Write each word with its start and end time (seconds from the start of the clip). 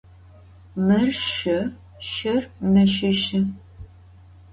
Mır 0.85 1.09
şşı, 1.23 1.57
şşır 2.11 2.41
meşışı. 2.71 3.41